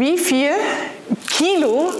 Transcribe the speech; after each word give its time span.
Wie 0.00 0.16
viel 0.16 0.48
Kilo 1.28 1.90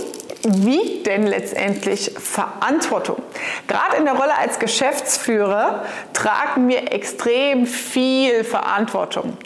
wiegt 0.43 1.07
denn 1.07 1.27
letztendlich 1.27 2.11
Verantwortung? 2.19 3.21
Gerade 3.67 3.99
in 3.99 4.07
der 4.07 4.15
Rolle 4.15 4.39
als 4.39 4.59
Geschäftsführer 4.59 5.85
tragen 6.15 6.67
wir 6.69 6.95
extrem 6.95 7.67
viel 7.67 8.43
Verantwortung. 8.43 9.37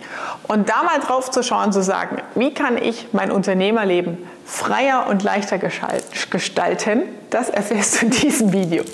Und 0.44 0.68
da 0.68 0.84
mal 0.84 1.00
drauf 1.00 1.32
zu 1.32 1.42
schauen, 1.42 1.72
zu 1.72 1.82
sagen, 1.82 2.22
wie 2.36 2.54
kann 2.54 2.80
ich 2.80 3.08
mein 3.10 3.32
Unternehmerleben 3.32 4.18
freier 4.46 5.08
und 5.08 5.24
leichter 5.24 5.58
gestalten, 5.58 7.02
das 7.30 7.50
erfährst 7.50 8.00
du 8.02 8.06
in 8.06 8.12
diesem 8.12 8.52
Video. 8.52 8.84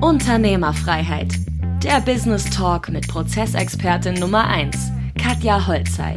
Unternehmerfreiheit. 0.00 1.34
Der 1.84 2.00
Business 2.00 2.50
Talk 2.50 2.88
mit 2.88 3.06
Prozessexpertin 3.06 4.14
Nummer 4.14 4.48
1, 4.48 4.76
Katja 5.16 5.68
Holzei. 5.68 6.16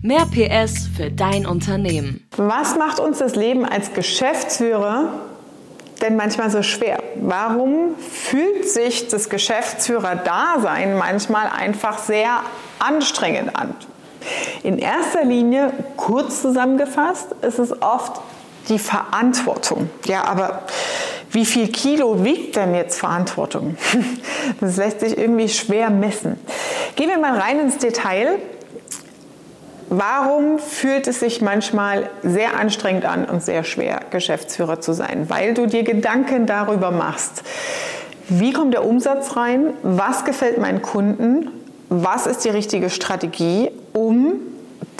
Mehr 0.00 0.26
PS 0.26 0.88
für 0.96 1.10
dein 1.10 1.44
Unternehmen. 1.44 2.24
Was 2.36 2.76
macht 2.76 3.00
uns 3.00 3.18
das 3.18 3.34
Leben 3.34 3.64
als 3.64 3.94
Geschäftsführer 3.94 5.08
denn 6.00 6.14
manchmal 6.14 6.50
so 6.50 6.62
schwer? 6.62 7.02
Warum 7.16 7.96
fühlt 7.98 8.68
sich 8.68 9.08
das 9.08 9.28
Geschäftsführer-Dasein 9.28 10.96
manchmal 10.96 11.48
einfach 11.48 11.98
sehr 11.98 12.42
anstrengend 12.78 13.56
an? 13.56 13.74
In 14.62 14.78
erster 14.78 15.24
Linie, 15.24 15.72
kurz 15.96 16.42
zusammengefasst, 16.42 17.34
ist 17.42 17.58
es 17.58 17.82
oft 17.82 18.20
die 18.68 18.78
Verantwortung. 18.78 19.90
Ja, 20.04 20.24
aber 20.26 20.62
wie 21.32 21.44
viel 21.44 21.68
Kilo 21.72 22.24
wiegt 22.24 22.54
denn 22.54 22.72
jetzt 22.74 23.00
Verantwortung? 23.00 23.76
Das 24.60 24.78
lässt 24.78 25.00
sich 25.00 25.18
irgendwie 25.18 25.48
schwer 25.48 25.90
messen. 25.90 26.38
Gehen 26.96 27.10
wir 27.10 27.18
mal 27.18 27.38
rein 27.38 27.60
ins 27.60 27.76
Detail. 27.76 28.38
Warum 29.90 30.58
fühlt 30.58 31.06
es 31.06 31.20
sich 31.20 31.40
manchmal 31.40 32.10
sehr 32.22 32.58
anstrengend 32.58 33.06
an 33.06 33.24
und 33.24 33.42
sehr 33.42 33.64
schwer, 33.64 34.00
Geschäftsführer 34.10 34.80
zu 34.80 34.92
sein? 34.92 35.30
Weil 35.30 35.54
du 35.54 35.66
dir 35.66 35.82
Gedanken 35.82 36.46
darüber 36.46 36.90
machst. 36.90 37.42
Wie 38.28 38.52
kommt 38.52 38.74
der 38.74 38.84
Umsatz 38.84 39.36
rein? 39.36 39.72
Was 39.82 40.26
gefällt 40.26 40.58
meinen 40.58 40.82
Kunden? 40.82 41.50
Was 41.88 42.26
ist 42.26 42.44
die 42.44 42.50
richtige 42.50 42.90
Strategie, 42.90 43.70
um 43.94 44.34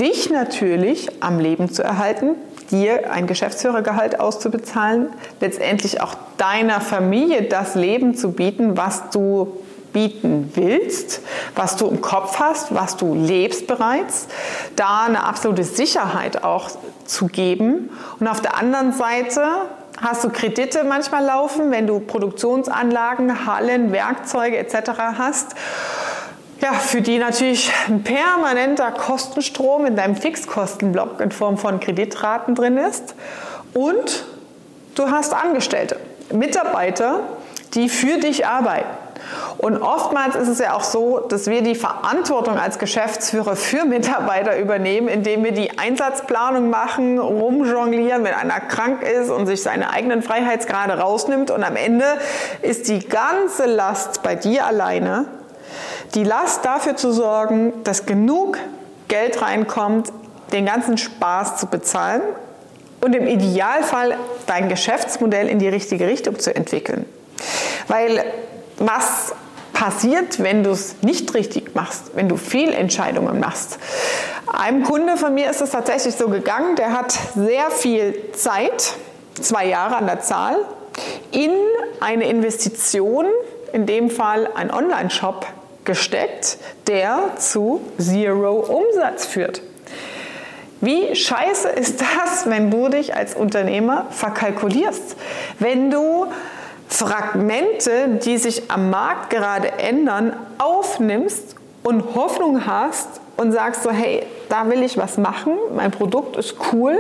dich 0.01 0.31
natürlich 0.31 1.09
am 1.23 1.39
Leben 1.39 1.71
zu 1.71 1.83
erhalten, 1.83 2.37
dir 2.71 3.13
ein 3.13 3.27
Geschäftsführergehalt 3.27 4.21
auszubezahlen, 4.21 5.09
letztendlich 5.41 6.01
auch 6.01 6.15
deiner 6.39 6.81
Familie 6.81 7.43
das 7.43 7.75
Leben 7.75 8.15
zu 8.15 8.33
bieten, 8.33 8.79
was 8.79 9.11
du 9.11 9.59
bieten 9.93 10.53
willst, 10.55 11.21
was 11.55 11.77
du 11.77 11.89
im 11.89 12.01
Kopf 12.01 12.39
hast, 12.39 12.75
was 12.75 12.97
du 12.97 13.15
lebst 13.15 13.67
bereits, 13.67 14.29
da 14.77 15.05
eine 15.07 15.25
absolute 15.25 15.65
Sicherheit 15.65 16.45
auch 16.45 16.71
zu 17.05 17.27
geben. 17.27 17.91
Und 18.21 18.29
auf 18.29 18.41
der 18.41 18.57
anderen 18.57 18.93
Seite 18.93 19.43
hast 20.01 20.25
du 20.25 20.31
Kredite 20.31 20.85
manchmal 20.85 21.25
laufen, 21.25 21.71
wenn 21.71 21.87
du 21.87 22.01
Produktionsanlagen, 22.01 23.47
Hallen, 23.47 23.93
Werkzeuge 23.93 24.57
etc. 24.57 24.91
hast. 25.19 25.55
Ja, 26.61 26.73
für 26.73 27.01
die 27.01 27.19
natürlich 27.19 27.73
ein 27.87 28.03
permanenter 28.03 28.91
Kostenstrom 28.91 29.87
in 29.87 29.95
deinem 29.95 30.17
Fixkostenblock 30.17 31.21
in 31.21 31.31
Form 31.31 31.57
von 31.57 31.79
Kreditraten 31.79 32.57
drin 32.57 32.79
ist. 32.79 33.15
Und 33.75 34.25
du 34.97 35.09
hast 35.09 35.35
Angestellte, 35.35 36.01
Mitarbeiter, 36.33 37.21
die 37.75 37.89
für 37.89 38.19
dich 38.19 38.47
arbeiten. 38.47 38.89
Und 39.59 39.83
oftmals 39.83 40.37
ist 40.37 40.47
es 40.47 40.61
ja 40.61 40.75
auch 40.75 40.85
so, 40.85 41.19
dass 41.19 41.49
wir 41.49 41.63
die 41.63 41.75
Verantwortung 41.75 42.57
als 42.59 42.79
Geschäftsführer 42.79 43.57
für 43.57 43.85
Mitarbeiter 43.85 44.57
übernehmen, 44.57 45.09
indem 45.09 45.43
wir 45.43 45.51
die 45.51 45.77
Einsatzplanung 45.79 46.71
machen, 46.71 47.19
rumjonglieren, 47.19 48.23
wenn 48.23 48.35
einer 48.35 48.61
krank 48.61 49.03
ist 49.03 49.31
und 49.31 49.47
sich 49.47 49.65
seine 49.65 49.91
eigenen 49.91 50.23
Freiheitsgrade 50.23 51.01
rausnimmt. 51.01 51.51
Und 51.51 51.65
am 51.65 51.75
Ende 51.75 52.05
ist 52.63 52.89
die 52.89 53.01
ganze 53.01 53.67
Last 53.67 54.23
bei 54.23 54.37
dir 54.37 54.65
alleine. 54.65 55.27
Die 56.15 56.23
Last 56.23 56.65
dafür 56.65 56.95
zu 56.95 57.11
sorgen, 57.11 57.73
dass 57.83 58.07
genug 58.07 58.59
Geld 59.09 59.43
reinkommt, 59.43 60.13
den 60.53 60.67
ganzen 60.67 60.99
Spaß 60.99 61.57
zu 61.57 61.67
bezahlen 61.67 62.23
und 63.01 63.15
im 63.15 63.27
Idealfall 63.27 64.17
dein 64.47 64.69
Geschäftsmodell 64.69 65.49
in 65.49 65.59
die 65.59 65.69
richtige 65.69 66.07
Richtung 66.07 66.39
zu 66.39 66.55
entwickeln. 66.55 67.07
Weil 67.89 68.25
was 68.79 69.35
passiert, 69.79 70.43
wenn 70.43 70.65
du 70.65 70.71
es 70.71 70.97
nicht 71.03 71.35
richtig 71.35 71.77
machst, 71.77 72.11
wenn 72.15 72.29
du 72.29 72.37
Fehlentscheidungen 72.37 73.39
machst. 73.39 73.79
Einem 74.49 74.83
Kunde 74.83 75.17
von 75.17 75.35
mir 75.35 75.49
ist 75.49 75.61
es 75.61 75.71
tatsächlich 75.71 76.17
so 76.17 76.29
gegangen, 76.29 76.75
der 76.75 76.93
hat 76.93 77.17
sehr 77.37 77.71
viel 77.71 78.33
Zeit, 78.33 78.95
zwei 79.41 79.67
Jahre 79.67 79.95
an 79.97 80.07
der 80.07 80.21
Zahl, 80.21 80.57
in 81.31 81.53
eine 82.01 82.29
Investition, 82.29 83.27
in 83.73 83.87
dem 83.87 84.11
Fall 84.11 84.49
ein 84.53 84.73
Online-Shop 84.73 85.47
gesteckt, 85.85 86.59
der 86.89 87.37
zu 87.37 87.81
Zero 87.99 88.55
Umsatz 88.55 89.27
führt. 89.27 89.63
Wie 90.81 91.15
scheiße 91.15 91.69
ist 91.69 92.01
das, 92.01 92.51
wenn 92.51 92.73
du 92.73 92.89
dich 92.89 93.15
als 93.15 93.37
Unternehmer 93.37 94.07
verkalkulierst? 94.11 95.17
Wenn 95.61 95.93
du 95.93 96.27
Fragmente, 96.89 98.19
die 98.25 98.39
sich 98.39 98.71
am 98.71 98.91
Markt 98.91 99.31
gerade 99.31 99.73
ändern, 99.73 100.35
aufnimmst 100.59 101.55
und 101.83 102.15
Hoffnung 102.15 102.67
hast 102.67 103.21
und 103.37 103.53
sagst 103.53 103.83
so, 103.83 103.91
hey, 103.91 104.25
da 104.49 104.69
will 104.69 104.83
ich 104.83 104.97
was 104.97 105.19
machen, 105.19 105.53
mein 105.75 105.91
Produkt 105.91 106.37
ist 106.37 106.57
cool, 106.73 106.99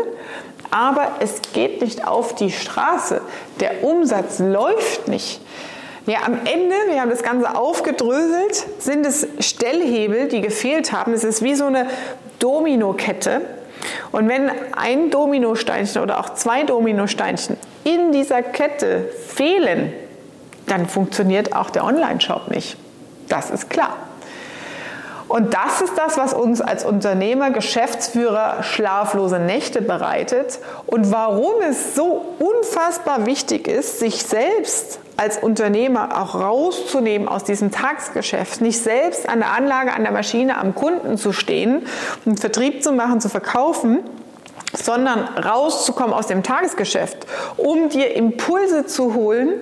aber 0.70 1.08
es 1.20 1.40
geht 1.54 1.80
nicht 1.80 2.06
auf 2.06 2.34
die 2.34 2.50
Straße, 2.50 3.22
der 3.60 3.82
Umsatz 3.82 4.38
läuft 4.38 5.08
nicht. 5.08 5.40
Ja, 6.06 6.20
am 6.24 6.34
Ende, 6.34 6.74
wir 6.88 7.02
haben 7.02 7.10
das 7.10 7.22
Ganze 7.22 7.54
aufgedröselt, 7.54 8.66
sind 8.78 9.04
es 9.04 9.26
Stellhebel, 9.40 10.28
die 10.28 10.40
gefehlt 10.40 10.90
haben. 10.90 11.12
Es 11.12 11.22
ist 11.22 11.42
wie 11.42 11.54
so 11.54 11.66
eine 11.66 11.86
Dominokette. 12.38 13.42
Und 14.10 14.26
wenn 14.26 14.50
ein 14.74 15.10
Dominosteinchen 15.10 16.02
oder 16.02 16.18
auch 16.18 16.30
zwei 16.30 16.64
Dominosteinchen 16.64 17.58
in 17.94 18.12
dieser 18.12 18.42
Kette 18.42 19.08
fehlen, 19.26 19.92
dann 20.66 20.86
funktioniert 20.88 21.54
auch 21.54 21.70
der 21.70 21.84
Online-Shop 21.84 22.50
nicht. 22.50 22.76
Das 23.28 23.50
ist 23.50 23.70
klar. 23.70 23.96
Und 25.28 25.52
das 25.52 25.82
ist 25.82 25.92
das, 25.96 26.16
was 26.16 26.32
uns 26.32 26.62
als 26.62 26.86
Unternehmer, 26.86 27.50
Geschäftsführer 27.50 28.62
schlaflose 28.62 29.38
Nächte 29.38 29.82
bereitet 29.82 30.58
und 30.86 31.12
warum 31.12 31.52
es 31.68 31.94
so 31.94 32.24
unfassbar 32.38 33.26
wichtig 33.26 33.68
ist, 33.68 33.98
sich 33.98 34.22
selbst 34.22 35.00
als 35.18 35.36
Unternehmer 35.36 36.22
auch 36.22 36.34
rauszunehmen 36.34 37.28
aus 37.28 37.44
diesem 37.44 37.70
Tagsgeschäft, 37.70 38.62
nicht 38.62 38.82
selbst 38.82 39.28
an 39.28 39.40
der 39.40 39.52
Anlage, 39.52 39.92
an 39.92 40.02
der 40.02 40.12
Maschine, 40.12 40.56
am 40.56 40.74
Kunden 40.74 41.18
zu 41.18 41.32
stehen 41.32 41.86
und 42.24 42.40
Vertrieb 42.40 42.82
zu 42.82 42.92
machen, 42.92 43.20
zu 43.20 43.28
verkaufen, 43.28 43.98
sondern 44.84 45.20
rauszukommen 45.38 46.12
aus 46.12 46.26
dem 46.26 46.42
Tagesgeschäft, 46.42 47.26
um 47.56 47.88
dir 47.88 48.14
Impulse 48.14 48.86
zu 48.86 49.14
holen 49.14 49.54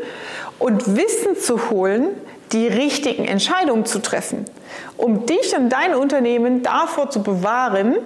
und 0.58 0.96
Wissen 0.96 1.36
zu 1.36 1.70
holen, 1.70 2.08
die 2.52 2.66
richtigen 2.68 3.24
Entscheidungen 3.24 3.86
zu 3.86 4.00
treffen, 4.00 4.44
um 4.96 5.26
dich 5.26 5.56
und 5.56 5.68
dein 5.68 5.94
Unternehmen 5.94 6.62
davor 6.62 7.10
zu 7.10 7.22
bewahren, 7.22 7.96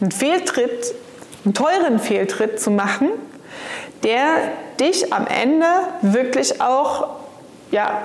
einen 0.00 0.12
Fehltritt, 0.12 0.94
einen 1.44 1.54
teuren 1.54 1.98
Fehltritt 1.98 2.60
zu 2.60 2.70
machen, 2.70 3.08
der 4.04 4.24
dich 4.78 5.12
am 5.12 5.26
Ende 5.26 5.66
wirklich 6.02 6.60
auch 6.60 7.16
ja, 7.70 8.02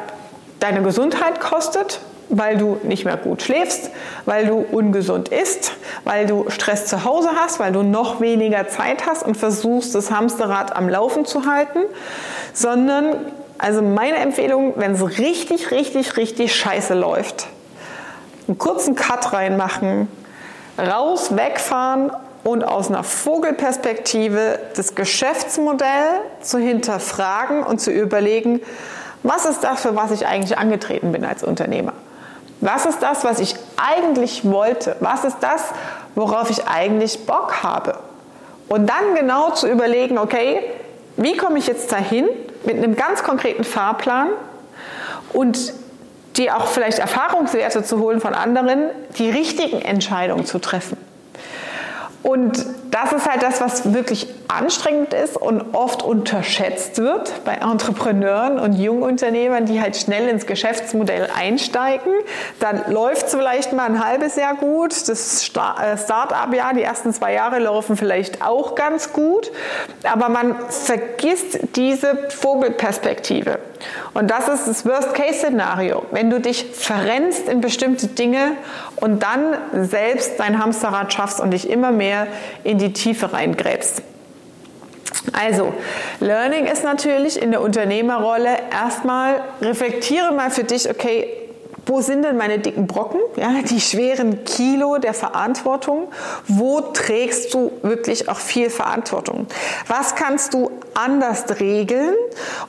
deine 0.59 0.81
Gesundheit 0.81 1.40
kostet, 1.40 2.00
weil 2.29 2.57
du 2.57 2.78
nicht 2.84 3.06
mehr 3.06 3.17
gut 3.17 3.41
schläfst, 3.41 3.91
weil 4.25 4.45
du 4.45 4.66
ungesund 4.72 5.29
isst, 5.29 5.73
weil 6.03 6.25
du 6.25 6.50
Stress 6.50 6.85
zu 6.85 7.03
Hause 7.03 7.29
hast, 7.35 7.59
weil 7.59 7.72
du 7.72 7.84
noch 7.84 8.22
weniger 8.22 8.67
Zeit 8.67 9.06
hast 9.06 9.23
und 9.23 9.35
versuchst, 9.35 9.93
das 9.96 10.11
Hamsterrad 10.11 10.75
am 10.75 10.90
Laufen 10.90 11.25
zu 11.25 11.46
halten, 11.46 11.79
sondern 12.53 13.16
also 13.58 13.81
meine 13.81 14.17
Empfehlung, 14.17 14.73
wenn 14.75 14.93
es 14.93 15.20
richtig, 15.20 15.72
richtig, 15.72 16.17
richtig 16.17 16.55
scheiße 16.55 16.93
läuft, 16.93 17.47
einen 18.47 18.58
kurzen 18.58 18.96
Cut 18.96 19.31
reinmachen, 19.31 20.08
raus, 20.78 21.35
wegfahren 21.35 22.11
und 22.43 22.64
aus 22.64 22.90
einer 22.90 23.03
Vogelperspektive 23.03 24.59
das 24.76 24.96
Geschäftsmodell 24.96 26.19
zu 26.41 26.58
hinterfragen 26.58 27.64
und 27.64 27.79
zu 27.79 27.91
überlegen, 27.91 28.59
was 29.23 29.46
ist 29.46 29.64
das, 29.64 29.81
für 29.81 29.96
was 29.96 30.11
ich 30.11 30.28
eigentlich 30.28 30.58
angetreten 30.58 31.14
bin 31.14 31.23
als 31.23 31.43
Unternehmer? 31.43 31.93
Was 32.64 32.86
ist 32.86 33.04
das, 33.04 33.26
was 33.26 33.40
ich 33.40 33.56
eigentlich 33.76 34.50
wollte? 34.50 34.96
Was 35.02 35.26
ist 35.26 35.38
das, 35.42 35.72
worauf 36.16 36.50
ich 36.50 36.66
eigentlich 36.66 37.26
Bock 37.26 37.62
habe? 37.62 38.00
Und 38.70 38.90
dann 38.90 39.16
genau 39.16 39.50
zu 39.50 39.68
überlegen, 39.68 40.18
okay, 40.18 40.64
wie 41.18 41.36
komme 41.36 41.60
ich 41.60 41.68
jetzt 41.68 41.92
dahin 41.92 42.26
mit 42.66 42.78
einem 42.78 42.96
ganz 42.96 43.22
konkreten 43.22 43.66
Fahrplan 43.66 44.30
und 45.34 45.74
dir 46.38 46.56
auch 46.56 46.68
vielleicht 46.68 47.00
Erfahrungswerte 47.00 47.84
zu 47.84 48.00
holen 48.00 48.22
von 48.22 48.34
anderen, 48.34 48.86
die 49.18 49.30
richtigen 49.30 49.82
Entscheidungen 49.82 50.46
zu 50.46 50.60
treffen. 50.60 50.98
Und 52.24 52.66
das 52.92 53.12
ist 53.12 53.30
halt 53.30 53.44
das, 53.44 53.60
was 53.60 53.94
wirklich 53.94 54.28
anstrengend 54.53 55.14
ist 55.14 55.38
und 55.38 55.73
oft 55.73 56.03
unterschätzt 56.03 56.97
wird 56.97 57.44
bei 57.46 57.53
Entrepreneuren 57.55 58.59
und 58.59 58.73
Jungunternehmern, 58.73 59.66
die 59.66 59.82
halt 59.82 59.97
schnell 59.97 60.28
ins 60.28 60.46
Geschäftsmodell 60.46 61.29
einsteigen. 61.35 62.11
Dann 62.59 62.91
läuft 62.91 63.28
es 63.28 63.35
vielleicht 63.35 63.73
mal 63.73 63.85
ein 63.85 64.03
halbes 64.03 64.35
Jahr 64.35 64.55
gut. 64.55 64.91
Das 65.09 65.44
äh, 65.50 65.97
Start-up-Jahr, 65.97 66.73
die 66.73 66.84
ersten 66.84 67.14
zwei 67.14 67.34
Jahre 67.34 67.59
laufen 67.59 67.97
vielleicht 67.97 68.41
auch 68.41 68.76
ganz 68.76 69.14
gut. 69.14 69.52
Aber 70.03 70.29
man 70.29 70.55
vergisst 70.70 71.59
diese 71.76 72.29
Vogelperspektive. 72.29 73.59
Und 74.14 74.32
das 74.32 74.47
ist 74.47 74.67
das 74.67 74.85
Worst-Case-Szenario. 74.85 76.05
Wenn 76.11 76.29
du 76.29 76.40
dich 76.40 76.66
verrennst 76.73 77.50
in 77.50 77.61
bestimmte 77.61 78.08
Dinge 78.08 78.53
und 78.96 79.23
dann 79.23 79.58
selbst 79.73 80.40
dein 80.40 80.64
Hamsterrad 80.64 81.11
schaffst 81.14 81.40
und 81.40 81.52
dich 81.52 81.70
immer 81.70 81.91
mehr 81.91 82.28
in 82.64 82.78
die 82.78 82.94
Tiefe 82.94 83.34
reingräbst. 83.34 84.02
Also, 85.31 85.73
Learning 86.20 86.66
ist 86.66 86.84
natürlich 86.84 87.41
in 87.41 87.52
der 87.52 87.61
Unternehmerrolle 87.61 88.58
erstmal, 88.72 89.41
reflektiere 89.61 90.34
mal 90.34 90.52
für 90.52 90.64
dich, 90.64 90.90
okay, 90.90 91.42
wo 91.85 92.02
sind 92.02 92.24
denn 92.24 92.38
meine 92.38 92.59
dicken 92.59 92.88
Brocken, 92.88 93.20
ja, 93.35 93.62
die 93.62 93.82
schweren 93.82 94.46
Kilo 94.46 94.97
der 95.00 95.14
Verantwortung? 95.14 96.08
Wo 96.47 96.80
trägst 96.80 97.53
du 97.53 97.72
wirklich 97.82 98.30
auch 98.30 98.38
viel 98.38 98.70
Verantwortung? 98.70 99.47
Was 99.88 100.16
kannst 100.16 100.53
du 100.53 100.72
anders 100.94 101.46
regeln 101.59 102.16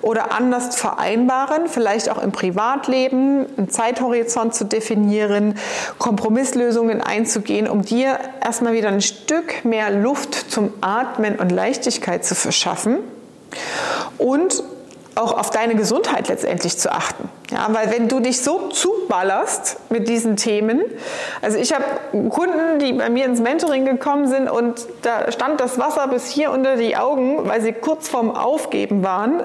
oder 0.02 0.32
anders 0.32 0.74
vereinbaren, 0.74 1.68
vielleicht 1.68 2.10
auch 2.10 2.20
im 2.20 2.32
Privatleben, 2.32 3.46
einen 3.56 3.70
Zeithorizont 3.70 4.54
zu 4.54 4.64
definieren, 4.64 5.58
Kompromisslösungen 5.98 7.00
einzugehen, 7.00 7.68
um 7.68 7.82
dir 7.82 8.18
erstmal 8.44 8.72
wieder 8.72 8.88
ein 8.88 9.02
Stück 9.02 9.64
mehr 9.64 9.90
Luft 9.90 10.50
zum 10.50 10.72
Atmen 10.80 11.36
und 11.36 11.52
Leichtigkeit 11.52 12.24
zu 12.24 12.34
verschaffen? 12.34 12.98
Und 14.18 14.64
auch 15.14 15.38
auf 15.38 15.50
deine 15.50 15.76
Gesundheit 15.76 16.28
letztendlich 16.28 16.78
zu 16.78 16.92
achten. 16.92 17.28
Ja, 17.54 17.68
weil 17.70 17.92
wenn 17.92 18.08
du 18.08 18.18
dich 18.18 18.42
so 18.42 18.68
zuballerst 18.70 19.76
mit 19.88 20.08
diesen 20.08 20.34
Themen, 20.34 20.82
also 21.40 21.56
ich 21.56 21.72
habe 21.72 21.84
Kunden, 22.28 22.80
die 22.80 22.92
bei 22.94 23.08
mir 23.08 23.26
ins 23.26 23.40
Mentoring 23.40 23.84
gekommen 23.84 24.26
sind 24.26 24.50
und 24.50 24.84
da 25.02 25.30
stand 25.30 25.60
das 25.60 25.78
Wasser 25.78 26.08
bis 26.08 26.26
hier 26.26 26.50
unter 26.50 26.74
die 26.74 26.96
Augen, 26.96 27.48
weil 27.48 27.60
sie 27.60 27.72
kurz 27.72 28.08
vorm 28.08 28.34
Aufgeben 28.34 29.04
waren. 29.04 29.40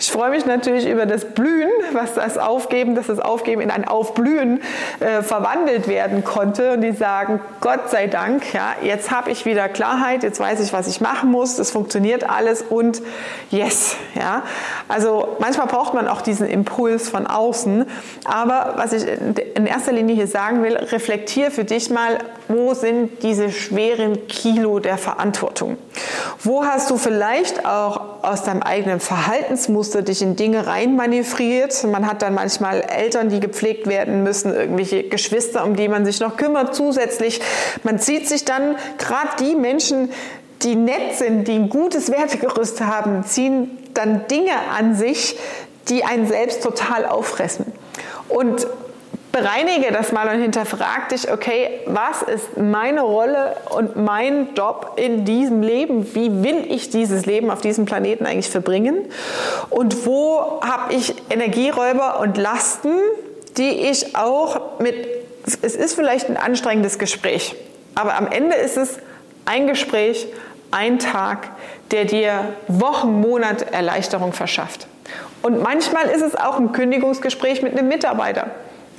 Ich 0.00 0.10
freue 0.10 0.30
mich 0.30 0.46
natürlich 0.46 0.88
über 0.88 1.06
das 1.06 1.24
Blühen, 1.26 1.70
was 1.92 2.14
das 2.14 2.38
Aufgeben, 2.38 2.96
dass 2.96 3.06
das 3.06 3.20
Aufgeben 3.20 3.60
in 3.60 3.70
ein 3.70 3.86
Aufblühen 3.86 4.60
äh, 4.98 5.22
verwandelt 5.22 5.86
werden 5.86 6.24
konnte 6.24 6.72
und 6.72 6.80
die 6.80 6.90
sagen, 6.90 7.40
Gott 7.60 7.90
sei 7.90 8.08
Dank, 8.08 8.52
ja, 8.52 8.74
jetzt 8.82 9.12
habe 9.12 9.30
ich 9.30 9.44
wieder 9.44 9.68
Klarheit, 9.68 10.24
jetzt 10.24 10.40
weiß 10.40 10.58
ich, 10.60 10.72
was 10.72 10.88
ich 10.88 11.00
machen 11.00 11.30
muss, 11.30 11.54
das 11.54 11.70
funktioniert 11.70 12.28
alles 12.28 12.62
und 12.62 13.00
yes, 13.50 13.96
ja. 14.14 14.42
Also 14.88 15.36
manchmal 15.38 15.68
braucht 15.68 15.94
man 15.94 16.08
auch 16.08 16.22
diesen 16.22 16.48
Impuls 16.48 17.11
von 17.12 17.26
außen. 17.26 17.86
Aber 18.24 18.74
was 18.76 18.92
ich 18.92 19.04
in 19.54 19.66
erster 19.66 19.92
Linie 19.92 20.16
hier 20.16 20.26
sagen 20.26 20.62
will, 20.64 20.76
reflektier 20.76 21.50
für 21.50 21.64
dich 21.64 21.90
mal, 21.90 22.18
wo 22.48 22.74
sind 22.74 23.22
diese 23.22 23.50
schweren 23.50 24.26
Kilo 24.26 24.80
der 24.80 24.98
Verantwortung? 24.98 25.76
Wo 26.42 26.64
hast 26.64 26.90
du 26.90 26.96
vielleicht 26.96 27.64
auch 27.64 28.22
aus 28.22 28.42
deinem 28.42 28.62
eigenen 28.62 28.98
Verhaltensmuster 28.98 30.02
dich 30.02 30.22
in 30.22 30.36
Dinge 30.36 30.66
reinmanövriert? 30.66 31.84
Man 31.84 32.08
hat 32.08 32.22
dann 32.22 32.34
manchmal 32.34 32.80
Eltern, 32.80 33.28
die 33.28 33.40
gepflegt 33.40 33.86
werden 33.86 34.22
müssen, 34.22 34.54
irgendwelche 34.54 35.04
Geschwister, 35.04 35.64
um 35.64 35.76
die 35.76 35.88
man 35.88 36.04
sich 36.04 36.20
noch 36.20 36.36
kümmert 36.36 36.74
zusätzlich. 36.74 37.40
Man 37.84 37.98
zieht 37.98 38.28
sich 38.28 38.44
dann 38.44 38.76
gerade 38.98 39.30
die 39.40 39.54
Menschen, 39.54 40.10
die 40.62 40.76
nett 40.76 41.16
sind, 41.16 41.48
die 41.48 41.54
ein 41.54 41.68
gutes 41.68 42.10
Wertegerüst 42.10 42.80
haben, 42.80 43.24
ziehen 43.24 43.78
dann 43.94 44.26
Dinge 44.28 44.52
an 44.76 44.94
sich, 44.94 45.36
die 45.88 46.04
einen 46.04 46.26
selbst 46.26 46.62
total 46.62 47.06
auffressen. 47.06 47.72
Und 48.28 48.66
bereinige 49.32 49.90
das 49.92 50.12
mal 50.12 50.28
und 50.28 50.40
hinterfrag 50.40 51.08
dich, 51.08 51.32
okay, 51.32 51.80
was 51.86 52.22
ist 52.22 52.58
meine 52.58 53.00
Rolle 53.00 53.56
und 53.70 53.96
mein 53.96 54.54
Job 54.54 54.92
in 54.96 55.24
diesem 55.24 55.62
Leben? 55.62 56.14
Wie 56.14 56.44
will 56.44 56.66
ich 56.68 56.90
dieses 56.90 57.24
Leben 57.24 57.50
auf 57.50 57.62
diesem 57.62 57.86
Planeten 57.86 58.26
eigentlich 58.26 58.50
verbringen? 58.50 59.06
Und 59.70 60.06
wo 60.06 60.60
habe 60.62 60.92
ich 60.92 61.14
Energieräuber 61.30 62.20
und 62.20 62.36
Lasten, 62.36 62.92
die 63.56 63.70
ich 63.70 64.14
auch 64.14 64.78
mit, 64.78 64.94
es 65.62 65.74
ist 65.74 65.94
vielleicht 65.94 66.28
ein 66.28 66.36
anstrengendes 66.36 66.98
Gespräch, 66.98 67.56
aber 67.94 68.16
am 68.16 68.26
Ende 68.26 68.54
ist 68.56 68.76
es 68.76 68.98
ein 69.46 69.66
Gespräch, 69.66 70.28
ein 70.70 70.98
Tag, 70.98 71.50
der 71.90 72.04
dir 72.04 72.54
Wochen, 72.68 73.20
Monate 73.20 73.72
Erleichterung 73.72 74.32
verschafft. 74.32 74.86
Und 75.42 75.62
manchmal 75.62 76.06
ist 76.06 76.22
es 76.22 76.36
auch 76.36 76.58
ein 76.58 76.72
Kündigungsgespräch 76.72 77.62
mit 77.62 77.76
einem 77.76 77.88
Mitarbeiter, 77.88 78.50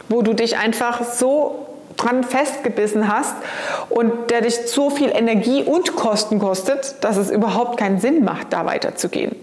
wo 0.09 0.21
du 0.21 0.33
dich 0.33 0.57
einfach 0.57 1.03
so 1.03 1.67
dran 1.97 2.23
festgebissen 2.23 3.13
hast 3.13 3.35
und 3.89 4.31
der 4.31 4.41
dich 4.41 4.55
so 4.67 4.89
viel 4.89 5.09
Energie 5.09 5.63
und 5.63 5.95
Kosten 5.95 6.39
kostet, 6.39 6.95
dass 7.01 7.17
es 7.17 7.29
überhaupt 7.29 7.77
keinen 7.77 7.99
Sinn 7.99 8.23
macht, 8.23 8.51
da 8.51 8.65
weiterzugehen. 8.65 9.35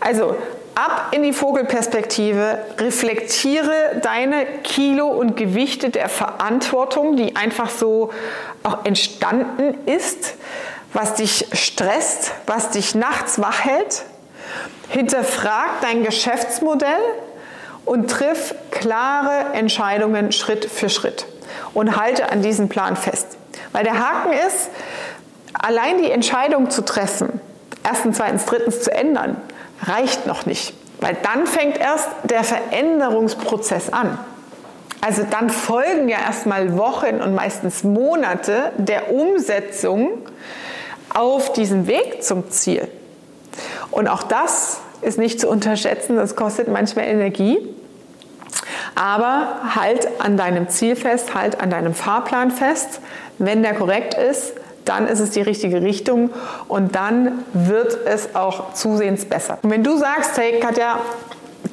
Also 0.00 0.36
ab 0.76 1.08
in 1.10 1.24
die 1.24 1.32
Vogelperspektive, 1.32 2.58
reflektiere 2.78 4.00
deine 4.02 4.46
Kilo 4.62 5.08
und 5.08 5.36
Gewichte 5.36 5.90
der 5.90 6.08
Verantwortung, 6.08 7.16
die 7.16 7.34
einfach 7.34 7.70
so 7.70 8.10
auch 8.62 8.84
entstanden 8.84 9.74
ist 9.86 10.34
was 10.96 11.14
dich 11.14 11.46
stresst, 11.52 12.32
was 12.46 12.70
dich 12.70 12.94
nachts 12.94 13.38
wach 13.38 13.64
hält. 13.64 14.04
Hinterfrag 14.88 15.80
dein 15.80 16.02
Geschäftsmodell 16.04 17.00
und 17.84 18.10
triff 18.10 18.54
klare 18.70 19.54
Entscheidungen 19.54 20.32
Schritt 20.32 20.64
für 20.64 20.88
Schritt 20.88 21.26
und 21.74 21.96
halte 21.96 22.30
an 22.30 22.42
diesem 22.42 22.68
Plan 22.68 22.96
fest. 22.96 23.36
Weil 23.72 23.84
der 23.84 23.98
Haken 23.98 24.32
ist, 24.32 24.68
allein 25.52 26.02
die 26.02 26.10
Entscheidung 26.10 26.70
zu 26.70 26.84
treffen, 26.84 27.40
erstens, 27.84 28.18
zweitens, 28.18 28.44
drittens 28.44 28.82
zu 28.82 28.92
ändern, 28.92 29.36
reicht 29.82 30.26
noch 30.26 30.46
nicht. 30.46 30.74
Weil 31.00 31.16
dann 31.22 31.46
fängt 31.46 31.78
erst 31.78 32.08
der 32.24 32.42
Veränderungsprozess 32.42 33.92
an. 33.92 34.18
Also 35.00 35.24
dann 35.30 35.50
folgen 35.50 36.08
ja 36.08 36.18
erstmal 36.18 36.76
Wochen 36.76 37.20
und 37.20 37.34
meistens 37.34 37.84
Monate 37.84 38.72
der 38.78 39.12
Umsetzung 39.12 40.22
auf 41.14 41.52
diesem 41.52 41.86
Weg 41.86 42.22
zum 42.22 42.50
Ziel. 42.50 42.88
Und 43.90 44.08
auch 44.08 44.22
das 44.22 44.80
ist 45.02 45.18
nicht 45.18 45.40
zu 45.40 45.48
unterschätzen, 45.48 46.16
das 46.16 46.36
kostet 46.36 46.68
manchmal 46.68 47.06
Energie. 47.06 47.58
Aber 48.94 49.60
halt 49.74 50.08
an 50.20 50.36
deinem 50.36 50.68
Ziel 50.68 50.96
fest, 50.96 51.34
halt 51.34 51.60
an 51.60 51.70
deinem 51.70 51.94
Fahrplan 51.94 52.50
fest. 52.50 53.00
Wenn 53.38 53.62
der 53.62 53.74
korrekt 53.74 54.14
ist, 54.14 54.54
dann 54.86 55.06
ist 55.08 55.20
es 55.20 55.30
die 55.30 55.42
richtige 55.42 55.82
Richtung 55.82 56.30
und 56.68 56.94
dann 56.94 57.44
wird 57.52 57.98
es 58.06 58.34
auch 58.34 58.72
zusehends 58.72 59.24
besser. 59.24 59.58
Und 59.62 59.70
wenn 59.70 59.84
du 59.84 59.96
sagst, 59.98 60.38
hey 60.38 60.60
Katja, 60.60 61.00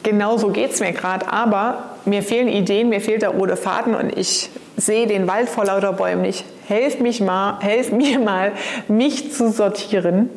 genau 0.01 0.37
so 0.37 0.49
geht 0.49 0.73
es 0.73 0.79
mir 0.79 0.91
gerade, 0.91 1.31
aber 1.31 1.83
mir 2.05 2.23
fehlen 2.23 2.47
Ideen, 2.47 2.89
mir 2.89 3.01
fehlt 3.01 3.21
der 3.21 3.29
rote 3.29 3.55
Faden 3.55 3.95
und 3.95 4.17
ich 4.17 4.49
sehe 4.75 5.07
den 5.07 5.27
Wald 5.27 5.47
vor 5.47 5.65
lauter 5.65 5.93
Bäumen 5.93 6.23
nicht, 6.23 6.43
helf, 6.67 6.99
mich 6.99 7.21
mal, 7.21 7.59
helf 7.61 7.91
mir 7.91 8.19
mal, 8.19 8.51
mich 8.87 9.31
zu 9.31 9.51
sortieren, 9.51 10.29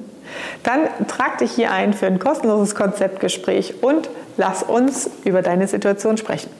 dann 0.62 0.88
trag 1.08 1.38
dich 1.38 1.52
hier 1.52 1.72
ein 1.72 1.92
für 1.92 2.06
ein 2.06 2.18
kostenloses 2.18 2.74
Konzeptgespräch 2.74 3.82
und 3.82 4.08
lass 4.36 4.62
uns 4.62 5.10
über 5.24 5.42
deine 5.42 5.68
Situation 5.68 6.16
sprechen. 6.16 6.50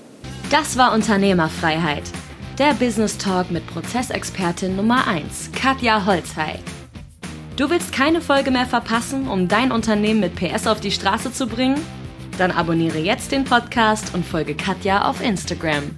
Das 0.51 0.77
war 0.77 0.93
Unternehmerfreiheit. 0.93 2.05
Der 2.59 2.73
Business 2.73 3.19
Talk 3.19 3.51
mit 3.51 3.67
Prozessexpertin 3.67 4.77
Nummer 4.77 5.07
1, 5.09 5.51
Katja 5.53 6.07
Holzhey. 6.07 6.61
Du 7.57 7.69
willst 7.71 7.93
keine 7.93 8.21
Folge 8.21 8.51
mehr 8.51 8.67
verpassen, 8.67 9.29
um 9.29 9.49
dein 9.49 9.73
Unternehmen 9.73 10.21
mit 10.21 10.37
PS 10.37 10.67
auf 10.67 10.81
die 10.81 10.91
Straße 10.91 11.33
zu 11.33 11.47
bringen? 11.47 11.81
Dann 12.39 12.51
abonniere 12.51 12.99
jetzt 12.99 13.33
den 13.33 13.45
Podcast 13.45 14.15
und 14.15 14.25
folge 14.25 14.55
Katja 14.55 15.09
auf 15.09 15.23
Instagram. 15.23 15.91